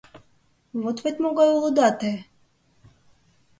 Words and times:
Вот 0.81 0.97
вет 1.03 1.15
могай 1.23 1.49
улыда 1.57 1.87
те... 1.99 2.13